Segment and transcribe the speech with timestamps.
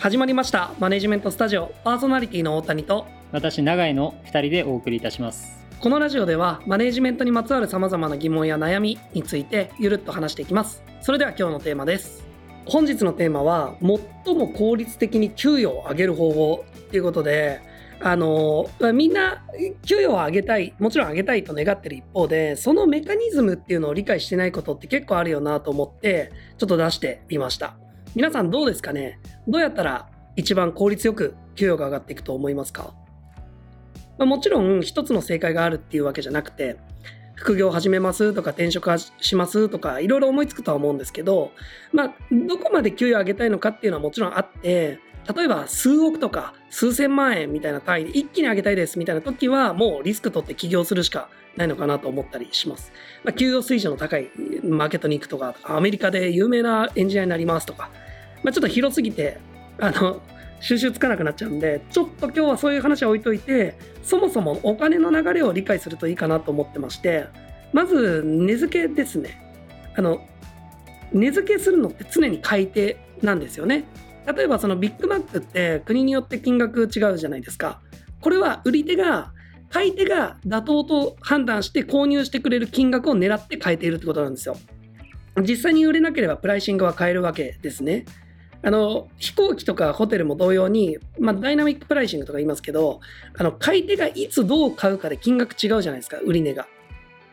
[0.00, 0.72] 始まりました。
[0.78, 1.74] マネジメントスタジオ。
[1.84, 3.06] パーソナリティの大谷と。
[3.32, 5.62] 私永井の2人でお送りいたします。
[5.78, 10.82] このラジオではマネジメントにまつわるさまざまな疑問や悩みについてゆるっと話していきます。
[11.02, 12.24] それでは今日のテーマです。
[12.64, 13.74] 本日のテーマは
[14.24, 16.64] 最も効率的に給与を上げる方法。
[16.90, 17.60] ということで
[18.00, 19.44] あのみんな
[19.84, 27.76] 給与を上げたいもちろん上げたいと願ってる一方でそのメカニズムっていうのを理解してないことって結構あるよなと思ってちょっと出してみました
[28.16, 29.20] 皆さんどうですかね？
[29.46, 32.92] どうやったら一番効率よく給与が上がっていくと思いますか、
[34.18, 36.76] まあ、もちろん一つの正解があるっていうわけじゃなくて
[37.36, 41.52] 副業始めますとか転職しますとかいろいろ思いつくとは思うんですけど、
[41.92, 42.14] まあ、
[42.48, 44.98] どこまで給与上げたいのかっていうのはもちろんあって
[45.34, 52.92] 例えば数億とか数千万円みたいな単位で一気に上げたいですみたいな時はもうリスク取って起業するしかないのかなと思ったりします。
[53.24, 54.30] まあ、給与水準の高い
[54.62, 57.90] マーケットに行くとか、アメリカで有名なエンジニアになりますとか、
[58.42, 59.38] まあ、ちょっと広すぎて、
[59.78, 60.20] あの、
[60.60, 67.26] 収集つかなくなっちゃうんで、ちょっと今日はそういう話は置いといて、そもそもお金の流れを理解するといいかなと思ってまして、
[67.72, 69.40] まず、値付けですね。
[69.96, 70.20] あの、
[71.12, 73.84] 値付けするのって常に買い手なんですよね。
[74.34, 77.80] 例えばそのビッグマックって国によって金額違うじゃないですか。
[78.20, 79.32] これは売り手が
[79.70, 84.56] 買い手が妥当と判断して購入してくれる金額を狙って変えているってことなんですよ。
[85.42, 88.04] 実際に売れなければプライシングは変えるわけですね。
[88.62, 93.00] あの飛行機とかホテルも同様に、まあ、ダイナミックプライシングとか言いますけど
[93.36, 96.66] あの買い手がいつどう買うかで金額違うじゃないですか売り値が。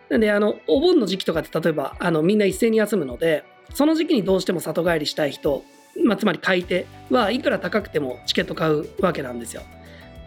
[0.09, 5.64] なんであのお盆の時期とかって例えばあのみんな一斉に休むのでその時期にどうしても里帰りしたい人、
[6.05, 9.64] まあ、つまり買い手はいくら高くてもチケット買うわけなんですよ。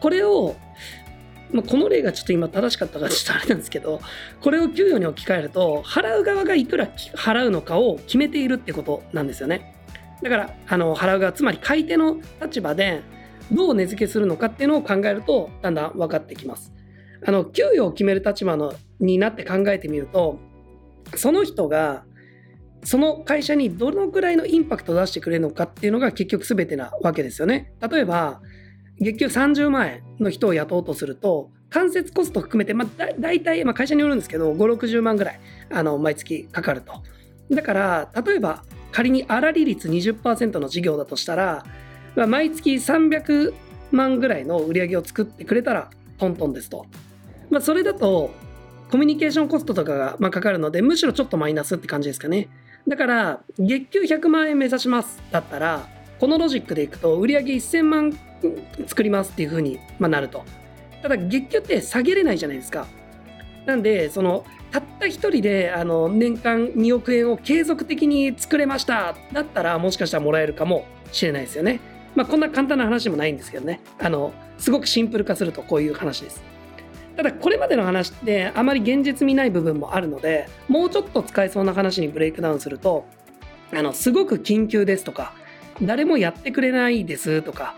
[0.00, 0.56] これを
[1.52, 4.00] まあ、この例がちょっと今正しかったかちょっとあれなんですけど
[4.40, 9.74] これを給与に置き換えると払う側がいくら払うのかを決めているってことなんですよね。
[10.22, 13.02] だからあの払う側つまり買い手の立場で
[13.52, 16.72] どう値付けするのかっていうのを考えるとだんだん分かってきます。
[17.26, 20.38] あの給与を決める立場のになって考えてみると
[21.16, 22.04] その人が
[22.82, 27.72] その会社にどのくらいのインパクトを出してくれるのかっていうのが結局全てなわけですよね。
[27.86, 28.40] 例えば
[29.00, 35.40] 月給30万円の人を雇おうとすると間接コスト含めて、まあ、だ大体、まあ、会社によるんですけど560万ぐらい
[35.70, 37.02] あの毎月かかると。
[37.50, 38.62] だから例えば
[38.92, 41.64] 仮に粗利率20%の事業だとしたら、
[42.16, 43.54] まあ、毎月300
[43.92, 46.86] 万ぐらいの売り上げを作ってくれたらトントンですと。
[47.50, 48.30] まあ、それだと
[48.90, 52.48] コミュニケーションコストとかがまかかるのでむしろちょっとマイナスって感じですかね。
[52.88, 55.86] だから月給100万円目指しますだったら
[56.18, 58.18] このロジックでいくと売上1000万
[58.86, 60.44] 作りますっていう風になると。
[61.02, 62.86] ただ月給って下げれないじゃないですか。
[63.66, 71.80] なんでそのたった一人であの年間2億円を継続的に作れましただったらもしかしたらもらえるかもしれないですよね。
[72.14, 73.80] まあこんな簡単な話でもないんですけどね。
[73.98, 76.42] あのすごくシンプル化するとこういう話です。
[77.16, 83.04] ただこれまでの話ってあまり現実味ない部分もあるのでもうちょっと使えそうな話にブレイクダウンすると
[83.72, 85.34] あのすごく緊急ですとか
[85.82, 87.74] 誰もやってくれないですとか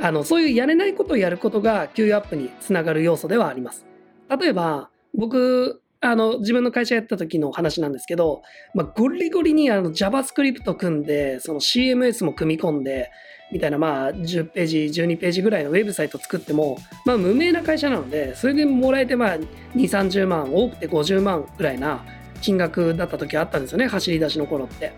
[0.00, 3.84] あのそういうやれないことをやることが給与アップにつながる要素ではあります。
[4.28, 8.42] 例えば僕あの自分の会社やった時の話なんですけど、
[8.74, 13.10] まあ、ゴリゴリにあの JavaScript 組んでその CMS も組み込んで
[13.50, 22.04] みたいなまあ10ページ12ページぐらいのウェブサイト作ってもまあ無名な会社なのでそれでもらえてまあ2 3 0万多くて50万ぐらいな
[22.42, 24.92] 金額だった時あったんですよね走り出しの頃って。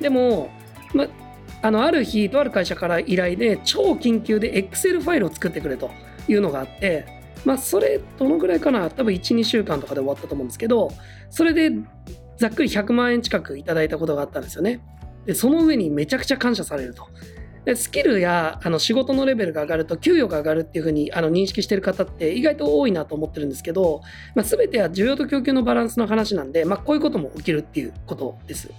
[0.00, 0.50] でも、
[0.94, 1.08] まあ
[1.60, 5.90] あのある日とある会社から依頼で超緊急で Excel ファイルを作ってくれと
[6.28, 8.90] いうのがあってまあそれどのぐらいかな？
[8.90, 10.90] 多分12週間とかで終わったと思うんですけど
[11.30, 11.70] それで
[12.36, 14.80] ざっくり100万円近くいただいたことがあったんですよね。
[15.26, 17.06] でその上にめちゃくちゃ感謝されると。
[17.64, 24.00] でスキルやあの仕事のレベルが上がると給与が上がるっていうふうにあの認識してる方って意外と多いなと思ってるんですけど、
[24.34, 28.70] まあ、全ては需要と供給のバランスの話なんで、まあ、こういうことも起きるっていうことです。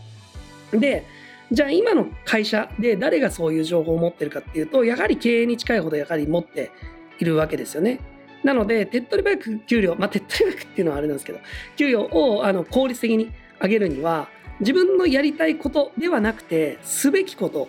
[0.72, 1.06] で
[1.52, 6.72] じゃあ今の会社で誰がそういう情報を持ってるかっていうとやはり経営に近いほどやはり持って
[7.20, 8.00] いるわけですよね。
[8.44, 11.40] なので手っ取り早く給料まあ手っ取り早くっていうのはあれなんですけど
[11.76, 13.32] 給料をあの効率的に
[13.62, 17.68] 上げるには自分のやりたいことではなくてすべきこと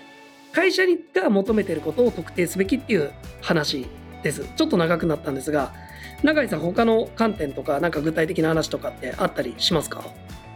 [0.52, 0.82] 会社
[1.14, 3.86] が求めてることを特定すべきっていう話
[4.22, 4.44] です。
[4.56, 5.72] ちょっと長くなったんですが
[6.22, 10.04] 永井さん他の観点とかなんか具体的な話とかってあったりしますか？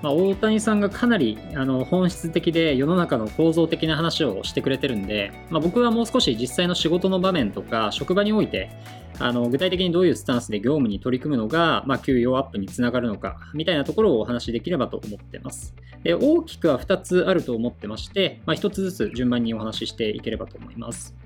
[0.05, 8.71] まあ、大谷さんがかなりあの本質的で世の中の構造的な話をしてくれてるんで、まあ、僕はもう少し実際の仕事の場面とか職場において
[9.19, 15.75] あの具体的にどういうスタンスで業務に取り組むのが、まあ、給与アップにつながるのかみたいなところをお話しできればと思ってます。
[16.03, 21.17] で大きくは2つあると思ってまして、まあ、1つずつ順番にお話ししていければと思います。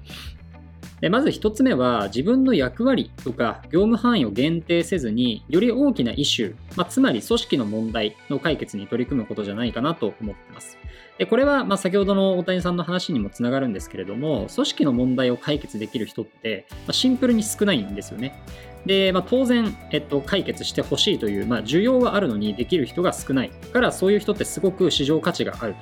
[1.01, 10.79] でまず1つ目は自分の役割とか業務範囲を限定せずにより大きなイシュー、まあ、つまり組織の問題の解決に取り組むことじゃないかなと思ってます。
[11.19, 18.41] でこれはま先ほどの大谷さんの話にもつながるんですけれども組織の問題を解決できる人ってシンプルに少ないんですよね。
[18.87, 25.79] で、まあ、当然、えっと、解決してほしいという、まあ、需要はあるのにできる人が少ないからそういう人ってすごく市場価値があると。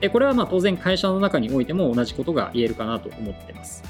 [0.00, 3.82] でこれはま当然会社の中においても同じことが言えるかなと思ってます。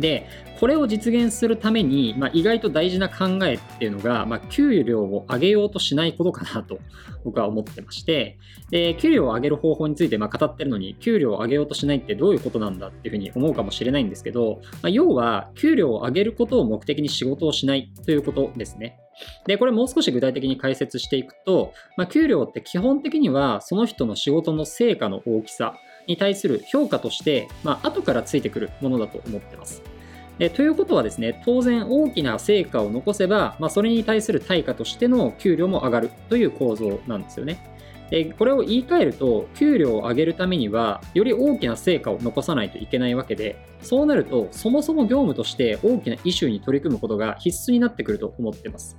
[0.00, 0.28] で、
[0.58, 6.80] これを実現するために、まあ、意外と大事な考えっていうのが、まあ、給料を上げようとしないことかなと
[7.24, 8.38] 僕は思ってまして、
[8.70, 18.98] で給料を上げる方法についてま語ってるのに、給料を上げようとしないってどういうことなんだっていうふうに思うかもしれないんですけど、まあ、要は、給料を上げることを目的に仕事をしないということですね。
[19.46, 25.74] で、これもう少し具体的に解説していくと、まあ、給料って基本的にはその人の仕事の成果の大きさ
[26.08, 29.82] に対する評価として、まあ、後からついてくるものだと思ってます。
[30.40, 37.58] えということはですね、当然大きな成果を残せば、まあ、それに対する対価としての給料も上がるという構造なんですよね。
[38.10, 48.96] でこれを言い換えると、給料を上げるためには、より大きな成果を残さないといけないわけで、そうなると、そもそも業務として大きなイシューに取り組むことが必須になってくると思ってます。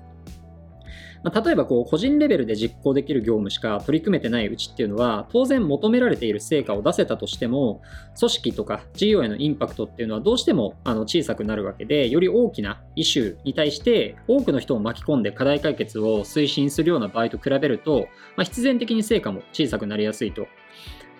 [1.23, 7.81] まあ、例えばこう個人レベルで実行できる業務しか取り組めてないうちっていうのは当然求められている成果を出せたとしても
[8.17, 18.07] 組織とか事業へのインパクトっていうのはどうしてもあの小さくなるわけでより大きなイシューに対して多くの人を巻き込んで課題解決を推進するような場合と比べると、
[18.37, 20.47] まあ、必然的に成果も小さくなりやすいと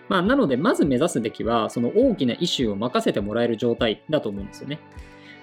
[0.10, 4.80] まあ、なので、まず目指すべきは、その大きなイシューを任せてもらえる状態だと思うんですよね。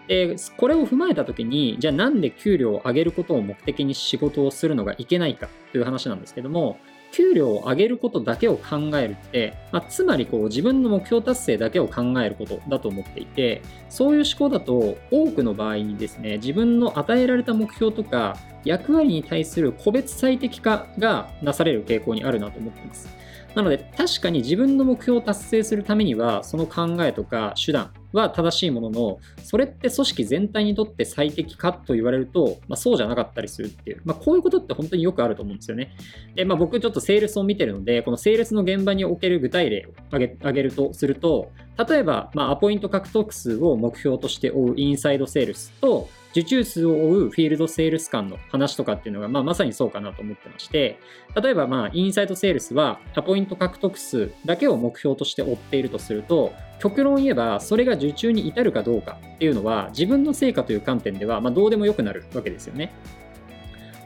[0.08, 6.78] で、これを踏まえたときに、じゃあなんで給料を上げることを目的に仕事をするのがいけないかという話なんですけども、
[7.12, 23.08] 給料を上げることだけを考えるって、まあ、つまりこう自分の目標達成だけを考えることだと思っていて、そういう思考だと多くの場合にですね、自分の与えられた目標とか役割に対する個別最適化がなされる傾向にあるなと思っています。
[23.54, 35.96] なので確かに自分の目標を達成するためにはその考えとか手段は正しいもののそれって組織全体にとって最適かと言われると、まあ、そうじゃなかったりするっていう、まあ、こういうことって本当によくあると思うんですよね。
[36.34, 41.50] で、まあ、僕ちょっとセールスを見てるのでこのセールスの現場における具体例を挙げ挙げるとすると
[41.88, 50.98] 例えば、まあ、アポイント獲得数を目標として追うインサイドセールスと受注数を追うフィールドセールス間の話とかっていうのが、まあ、まさにそうかなと思ってまして、
[51.40, 62.92] 例えば、まあ、インサイドセールスは、アポイント獲得数だけを目標として追っているとすると、極論言えば、それが受注に至るかどうかっていうのは、自分の成果という観点では、まあ、どうでもよくなるわけですよね。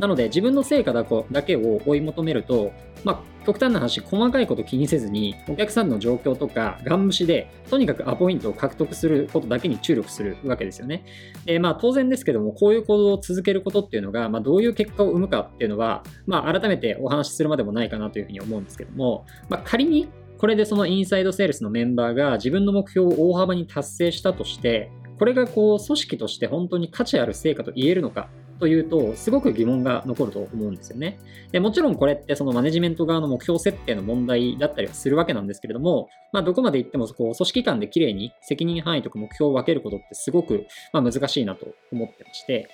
[0.00, 2.72] なので、自分の成果だけを追い求めると、
[3.04, 11.04] まあ、極端な話、細かいこと気にせずに、お客さんの状況とか、ガン無視で、とにかくアポイントを獲得することだけに注力するわけですよね。
[11.44, 20.08] で、まあ、当然ですけども、こういう行動を続けることっていうのが、まあ、どういう結果を生むかっていうのは、まあ、改めてお話しするまでもないかなというふうに思うんですけども、まあ、仮に、
[20.40, 31.18] これでそのインサイドセールスのメンバーが自分の目標を大幅に達成したとして、これがこう組織として本当に価値ある成果と言えるのかというと、すごく疑問が残ると思うんですよね。
[31.52, 42.70] でもちろんこれってそのマネジメント側の目標設定の問題だったりはするわけなんですけれども、まあ、どこまで行ってもこう組織間で綺麗に責任範囲とか目標を分けることってすごくま難しいなと思ってまして、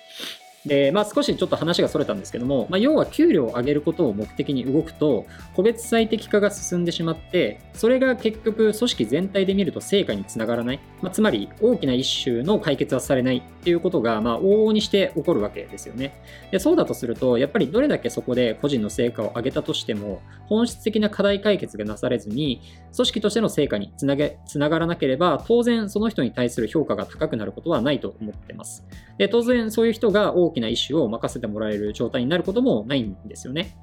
[0.67, 16.21] で、まあ、少しちょっと話がそれたんですけども、まあ、要は給料を上げることを目的に動くと、個別最適化が進んでしまって、それが結局組織全体で見ると成果につながらない、まあ、つまり大きな一種の解決はされないっていうことが、まあ、往々にして起こるわけですよね。
[16.51, 22.61] でそうだとすると、やっぱりどれだけそこで個人の成果を上げたとしても、本質的な課題解決がなされずに、
[22.93, 28.85] 組織としての成果につなげつながらなければ、当然その人に対する評価が高くなることはないと思ってます。
[29.17, 33.77] で当然そういう人が大きな意思を任せてもらえる状態になることもないんですよね。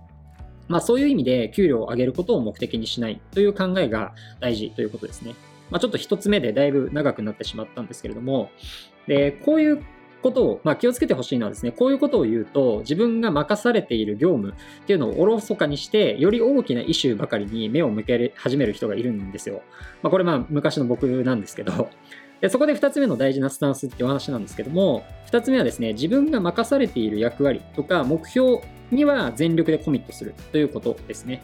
[0.69, 5.35] まあそういう意味で給料を上げることを目的にしないという考えが大事ということですね。
[5.71, 8.51] まあちょっと一つ目でだいぶ長くなってしまったんですけれども、
[9.07, 9.85] で、こういう
[10.25, 19.61] ことを、まあ、気をつけてほしいのはですね、こういうことを言うと、自分が任されている業務っていうのをおろそかにして、より大きなイシューばかりに目を向け始める人がいるんですよ。
[20.03, 21.91] まあ、これまあ昔の僕なんですけど、
[22.45, 28.61] でそこで2つ目の大事なスタンスってお話なんですけども、2つ目はですね、自分が任されている役割とか目標
[28.91, 31.43] には全力でコミットするということですね。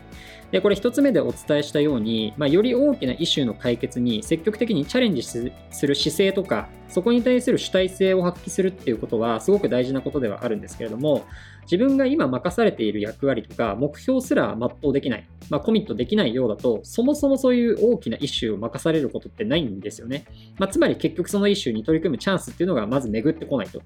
[0.50, 5.38] で、これ一つ目でお伝えしたように、まあ、より大きなイシューの解決に積極的にチャレンジす
[5.86, 11.24] る姿勢とか、そこに対する主体性を発揮するっていうことはすごく大事なことではあるんですけれども、
[11.62, 20.24] 自分が今任されている役割とか目標すら全うできない、まあ、コミットできないようだと、そもそもそういう大きなイシューを任されることってないんですよね。
[20.58, 23.82] まあ、つまり結局そのイシューに取り組むチャンスっていうのがまず巡ってこないと。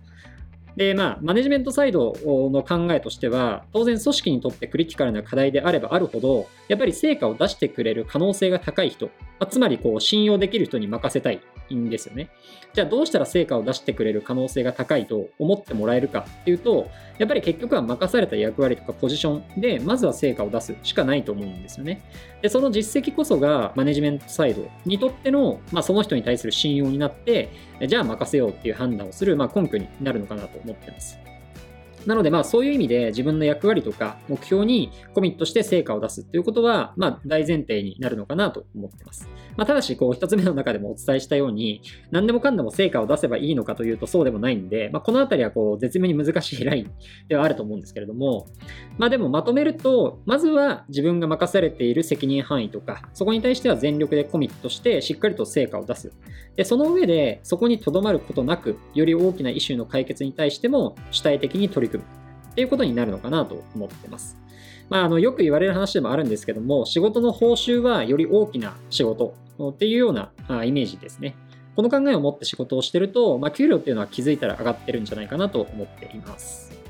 [0.76, 9.10] で、まあ、マネジメントサイドの考えとしては、当然組織にとってクリティカルな課題であればあるほど、やっぱり成果を出してくれる可能性が高い人、
[9.50, 11.40] つまりこう信用できる人に任せたい
[11.74, 12.30] んですよね。
[12.72, 16.88] じゃあどうしたら成果を出してくれる可能性が高いと思ってもらえるかっていうと、
[17.18, 22.02] やっぱり結局は任された役割とかポジションで、まずは成果を出すしかないと思うんですよね。
[22.42, 27.50] で、その実績こそがマネジメントサイドにとっての、まあ、その人に対する信用になって、
[27.86, 31.23] じゃあ任せようっていう判断をする、まあ、根拠になるのかなと思ってます。
[32.06, 39.28] なので、まあそういう意味で自分の役割とか目標にコミットして成果を出すっていうことは、まあ大前提になるのかなと思ってます。
[39.56, 46.90] まあただし、こう一つ目の中でもお伝えしたように、何でもかんでも成果を出せばいいのかというとそうでもないんで、まあこのあたりはこう絶妙に難しいライン
[47.28, 48.46] ではあると思うんですけれども、
[48.98, 56.12] まあでもまとめると、まずは自分が任されている責任範囲とか、そこに対しては全力でコミットしてしっかりと成果を出す。
[56.56, 62.04] で、その上でそこにとどまることなく、より大きなイシューの解決に対しても主体的に取り組む。
[62.52, 64.38] っていうことになるのかなと思ってます。
[64.88, 70.30] まあ、あのよく言われる話でもあるんですけども、仕事の報酬はより大きな仕事っていうような
[70.64, 71.34] イメージですね。
[71.74, 76.83] この考えを持って仕事をしてると、まあ、給料っていうのは気づいたら上がってるんじゃないかなと思っています。